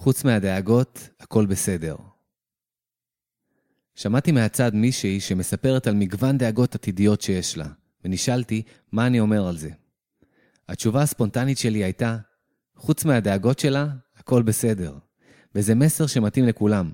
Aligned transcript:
חוץ 0.00 0.24
מהדאגות, 0.24 1.08
הכל 1.20 1.46
בסדר. 1.46 1.96
שמעתי 3.94 4.32
מהצד 4.32 4.74
מישהי 4.74 5.20
שמספרת 5.20 5.86
על 5.86 5.94
מגוון 5.94 6.38
דאגות 6.38 6.74
עתידיות 6.74 7.20
שיש 7.20 7.56
לה, 7.58 7.66
ונשאלתי 8.04 8.62
מה 8.92 9.06
אני 9.06 9.20
אומר 9.20 9.48
על 9.48 9.56
זה. 9.56 9.70
התשובה 10.68 11.02
הספונטנית 11.02 11.58
שלי 11.58 11.84
הייתה, 11.84 12.18
חוץ 12.76 13.04
מהדאגות 13.04 13.58
שלה, 13.58 13.86
הכל 14.16 14.42
בסדר. 14.42 14.98
וזה 15.54 15.74
מסר 15.74 16.06
שמתאים 16.06 16.46
לכולם. 16.46 16.92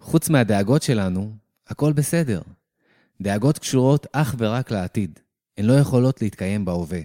חוץ 0.00 0.28
מהדאגות 0.28 0.82
שלנו, 0.82 1.36
הכל 1.66 1.92
בסדר. 1.92 2.42
דאגות 3.20 3.58
קשורות 3.58 4.06
אך 4.12 4.34
ורק 4.38 4.70
לעתיד. 4.70 5.18
הן 5.58 5.64
לא 5.64 5.72
יכולות 5.72 6.22
להתקיים 6.22 6.64
בהווה. 6.64 7.00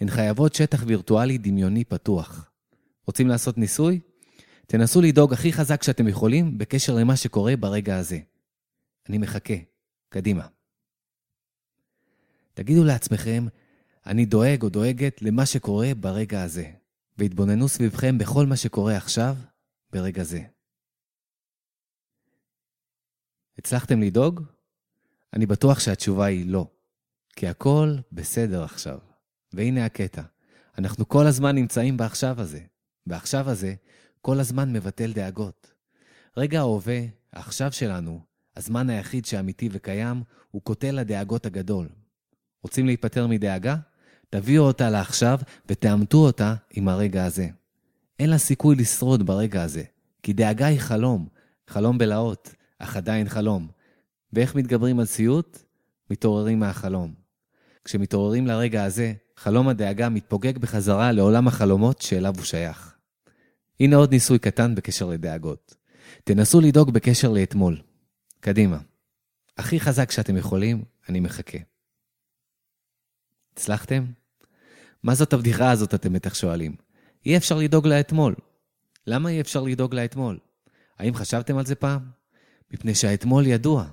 הן 0.00 0.10
חייבות 0.10 0.54
שטח 0.54 0.84
וירטואלי 0.86 1.38
דמיוני 1.38 1.84
פתוח. 1.84 2.50
רוצים 3.06 3.28
לעשות 3.28 3.58
ניסוי? 3.58 4.00
תנסו 4.70 5.00
לדאוג 5.00 5.32
הכי 5.32 5.52
חזק 5.52 5.82
שאתם 5.82 6.08
יכולים 6.08 6.58
בקשר 6.58 6.94
למה 6.94 7.16
שקורה 7.16 7.56
ברגע 7.56 7.96
הזה. 7.96 8.18
אני 9.08 9.18
מחכה. 9.18 9.54
קדימה. 10.08 10.46
תגידו 12.54 12.84
לעצמכם, 12.84 13.46
אני 14.06 14.24
דואג 14.24 14.62
או 14.62 14.68
דואגת 14.68 15.22
למה 15.22 15.46
שקורה 15.46 15.88
ברגע 16.00 16.42
הזה, 16.42 16.70
והתבוננו 17.18 17.68
סביבכם 17.68 18.18
בכל 18.18 18.46
מה 18.46 18.56
שקורה 18.56 18.96
עכשיו, 18.96 19.36
ברגע 19.92 20.22
זה. 20.22 20.40
הצלחתם 23.58 24.02
לדאוג? 24.02 24.42
אני 25.32 25.46
בטוח 25.46 25.80
שהתשובה 25.80 26.24
היא 26.26 26.50
לא, 26.50 26.66
כי 27.36 27.48
הכל 27.48 27.96
בסדר 28.12 28.64
עכשיו. 28.64 28.98
והנה 29.52 29.84
הקטע, 29.84 30.22
אנחנו 30.78 31.08
כל 31.08 31.26
הזמן 31.26 31.54
נמצאים 31.54 31.96
בעכשיו 31.96 32.40
הזה. 32.40 32.60
בעכשיו 33.06 33.50
הזה, 33.50 33.74
כל 34.20 34.40
הזמן 34.40 34.72
מבטל 34.72 35.12
דאגות. 35.12 35.72
רגע 36.36 36.58
ההווה, 36.58 37.00
העכשיו 37.32 37.72
שלנו, 37.72 38.20
הזמן 38.56 38.90
היחיד 38.90 39.24
שאמיתי 39.24 39.68
וקיים, 39.72 40.22
הוא 40.50 40.62
קוטל 40.62 40.98
הדאגות 40.98 41.46
הגדול. 41.46 41.88
רוצים 42.62 42.86
להיפטר 42.86 43.26
מדאגה? 43.26 43.76
תביאו 44.30 44.62
אותה 44.62 44.90
לעכשיו 44.90 45.38
ותאמתו 45.66 46.18
אותה 46.18 46.54
עם 46.70 46.88
הרגע 46.88 47.24
הזה. 47.24 47.48
אין 48.18 48.30
לה 48.30 48.38
סיכוי 48.38 48.76
לשרוד 48.76 49.26
ברגע 49.26 49.62
הזה, 49.62 49.82
כי 50.22 50.32
דאגה 50.32 50.66
היא 50.66 50.80
חלום, 50.80 51.28
חלום 51.68 51.98
בלהות, 51.98 52.54
אך 52.78 52.96
עדיין 52.96 53.28
חלום. 53.28 53.68
ואיך 54.32 54.54
מתגברים 54.54 55.00
על 55.00 55.06
סיוט? 55.06 55.58
מתעוררים 56.10 56.60
מהחלום. 56.60 57.14
כשמתעוררים 57.84 58.46
לרגע 58.46 58.84
הזה, 58.84 59.12
חלום 59.36 59.68
הדאגה 59.68 60.08
מתפוגג 60.08 60.58
בחזרה 60.58 61.12
לעולם 61.12 61.48
החלומות 61.48 62.02
שאליו 62.02 62.34
הוא 62.36 62.44
שייך. 62.44 62.99
הנה 63.80 63.96
עוד 63.96 64.10
ניסוי 64.10 64.38
קטן 64.38 64.74
בקשר 64.74 65.06
לדאגות. 65.06 65.74
תנסו 66.24 66.60
לדאוג 66.60 66.90
בקשר 66.90 67.30
לאתמול. 67.30 67.82
קדימה. 68.40 68.78
הכי 69.58 69.80
חזק 69.80 70.10
שאתם 70.10 70.36
יכולים, 70.36 70.84
אני 71.08 71.20
מחכה. 71.20 71.58
הצלחתם? 73.52 74.04
מה 75.02 75.14
זאת 75.14 75.32
הבדיחה 75.32 75.70
הזאת, 75.70 75.94
אתם 75.94 76.12
בטח 76.12 76.34
שואלים? 76.34 76.76
אי 77.26 77.36
אפשר 77.36 77.58
לדאוג 77.58 77.86
לאתמול. 77.86 78.34
למה 79.06 79.28
אי 79.28 79.40
אפשר 79.40 79.62
לדאוג 79.62 79.94
לאתמול? 79.94 80.38
האם 80.98 81.14
חשבתם 81.14 81.58
על 81.58 81.66
זה 81.66 81.74
פעם? 81.74 82.00
מפני 82.70 82.94
שהאתמול 82.94 83.46
ידוע. 83.46 83.86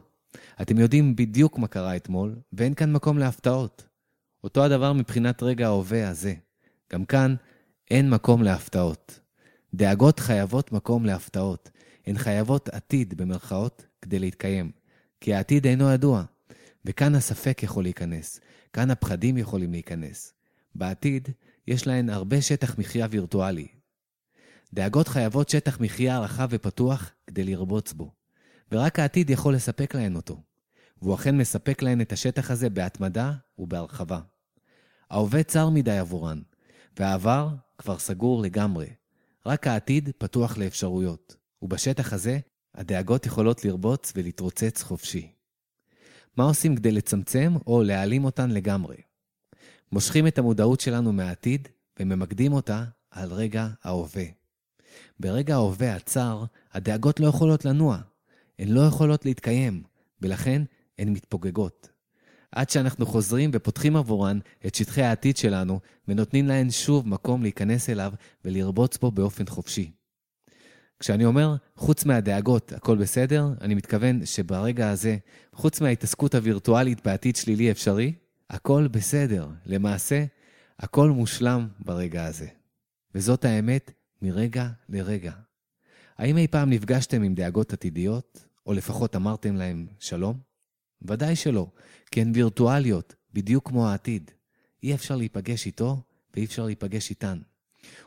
אתם 0.62 0.78
יודעים 0.78 1.16
בדיוק 1.16 1.58
מה 1.58 1.68
קרה 1.68 1.96
אתמול, 1.96 2.36
ואין 2.54 2.74
כאן 2.74 2.92
מקום 2.92 3.18
להפתעות. 3.18 3.88
אותו 4.44 4.64
הדבר 4.64 4.94
מבחינת 4.94 5.44
רגע 5.44 5.66
ההווה 5.66 6.10
הזה. 6.10 6.34
גם 6.94 7.06
כאן 7.06 7.36
אין 7.92 8.10
מקום 8.10 8.44
להפתעות. 8.44 9.20
דאגות 9.74 10.20
חייבות 10.20 10.72
מקום 10.72 11.06
להפתעות. 11.06 11.70
הן 12.06 12.18
חייבות 12.18 12.70
עתיד, 12.70 13.14
במרכאות, 13.18 13.86
כדי 14.02 14.20
להתקיים. 14.20 14.72
כי 15.22 15.34
העתיד 15.34 15.68
אינו 15.68 15.92
ידוע. 15.92 16.24
וכאן 16.86 17.16
הספק 17.16 17.64
יכול 17.64 17.84
להיכנס. 17.84 18.40
כאן 18.74 18.92
הפחדים 18.92 19.38
יכולים 19.38 19.72
להיכנס. 19.72 20.34
בעתיד, 20.76 21.30
יש 21.68 21.88
להן 21.88 22.10
הרבה 22.10 22.42
שטח 22.42 22.80
מחיה 22.80 23.08
וירטואלי. 23.10 23.68
דאגות 24.74 25.08
חייבות 25.08 25.50
שטח 25.50 25.80
מחיה 25.80 26.20
רחב 26.20 26.48
ופתוח 26.52 27.12
כדי 27.28 27.44
לרבוץ 27.44 27.94
בו. 27.94 28.12
ורק 28.72 29.00
העתיד 29.00 29.30
יכול 29.30 29.56
לספק 29.56 29.96
להן 29.96 30.16
אותו. 30.16 30.42
והוא 31.02 31.16
אכן 31.16 31.38
מספק 31.38 31.82
להן 31.82 32.02
את 32.02 32.12
השטח 32.12 32.52
הזה 32.52 32.70
בהתמדה 32.70 33.34
ובהרחבה. 33.58 34.20
ההווה 35.10 35.44
צר 35.44 35.70
מדי 35.70 35.98
עבורן, 35.98 36.42
והעבר 37.00 37.50
כבר 37.78 38.00
סגור 38.00 38.42
לגמרי. 38.42 38.88
רק 39.48 39.68
העתיד 39.68 40.10
פתוח 40.18 40.58
לאפשרויות, 40.58 41.36
ובשטח 41.62 42.14
הזה 42.14 42.40
הדאגות 42.76 43.26
יכולות 43.26 43.66
לרבוץ 43.66 44.14
ולהתרוצץ 44.16 44.84
חופשי. 44.84 45.32
מה 46.38 46.44
עושים 46.44 46.76
כדי 46.76 46.92
לצמצם 46.92 47.54
או 47.68 47.84
להעלים 47.84 48.26
אותן 48.26 48.52
לגמרי? 48.52 48.96
מושכים 49.92 50.28
את 50.28 50.38
המודעות 50.38 50.80
שלנו 50.80 51.14
מהעתיד 51.14 51.68
וממקדים 52.00 52.54
אותה 52.54 52.84
על 53.12 53.34
רגע 53.34 53.68
ההווה. 53.84 54.26
ברגע 55.20 55.56
ההווה 55.56 55.96
הצר, 55.96 56.44
הדאגות 56.74 57.20
לא 57.20 57.28
יכולות 57.28 57.66
לנוע, 57.66 57.98
הן 58.60 58.68
לא 58.68 58.82
יכולות 58.82 59.26
להתקיים, 59.26 59.84
ולכן 60.22 60.62
הן 61.00 61.10
מתפוגגות. 61.10 61.90
עד 62.52 62.70
שאנחנו 62.70 63.06
חוזרים 63.06 63.50
ופותחים 63.54 63.96
עבורן 63.96 64.40
את 64.66 64.76
שטחי 64.76 65.02
העתיד 65.02 65.38
שלנו, 65.38 65.80
ונותנים 66.08 66.48
להן 66.48 66.72
שוב 66.72 67.08
מקום 67.08 67.42
להיכנס 67.42 67.90
אליו 67.90 68.14
ולרבוץ 68.46 68.98
בו 68.98 69.12
באופן 69.12 69.46
חופשי. 69.46 69.92
כשאני 71.00 71.26
אומר, 71.26 71.56
חוץ 71.76 72.06
מהדאגות, 72.06 72.72
הכל 72.72 72.98
בסדר, 72.98 73.48
אני 73.62 73.76
מתכוון 73.76 74.26
שברגע 74.26 74.90
הזה, 74.90 75.18
חוץ 75.54 75.82
מההתעסקות 75.82 76.36
הווירטואלית 76.36 77.06
בעתיד 77.06 77.36
שלילי 77.36 77.72
אפשרי, 77.72 78.14
הכל 78.50 78.88
בסדר. 78.92 79.48
למעשה, 79.66 80.26
הכל 80.80 81.10
מושלם 81.10 81.68
ברגע 81.80 82.26
הזה. 82.26 82.48
וזאת 83.16 83.46
האמת 83.46 83.92
מרגע 84.22 84.68
לרגע. 84.90 85.32
האם 86.18 86.38
אי 86.38 86.48
פעם 86.48 86.70
נפגשתם 86.70 87.24
עם 87.24 87.36
דאגות 87.36 87.74
עתידיות, 87.74 88.46
או 88.66 88.74
לפחות 88.74 89.16
אמרתם 89.16 89.56
להם 89.56 89.88
שלום? 90.00 90.47
ודאי 91.02 91.36
שלא, 91.36 91.68
כי 92.12 92.22
הן 92.22 92.32
וירטואליות, 92.36 93.16
בדיוק 93.34 93.70
כמו 93.70 93.90
העתיד. 93.90 94.32
אי 94.84 94.96
אפשר 94.96 95.16
להיפגש 95.16 95.66
איתו, 95.66 96.02
ואי 96.34 96.46
אפשר 96.46 96.66
להיפגש 96.66 97.10
איתן. 97.10 97.40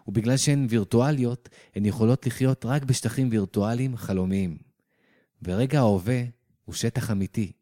ובגלל 0.08 0.36
שהן 0.36 0.66
וירטואליות, 0.70 1.48
הן 1.74 1.86
יכולות 1.86 2.26
לחיות 2.26 2.64
רק 2.64 2.82
בשטחים 2.84 3.28
וירטואליים 3.30 3.96
חלומיים. 3.96 4.58
ורגע 5.42 5.78
ההווה 5.78 6.22
הוא 6.64 6.74
שטח 6.74 7.10
אמיתי, 7.10 7.52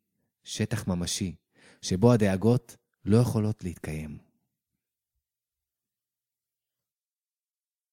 שטח 0.45 0.89
ממשי, 0.89 1.35
שבו 1.83 2.13
הדאגות 2.13 2.77
לא 3.05 3.17
יכולות 3.17 3.65
להתקיים. 3.65 4.28